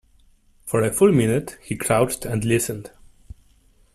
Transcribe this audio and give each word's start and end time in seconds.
For 0.65 0.81
a 0.81 0.91
full 0.91 1.11
minute 1.11 1.59
he 1.61 1.75
crouched 1.77 2.25
and 2.25 2.43
listened. 2.43 2.89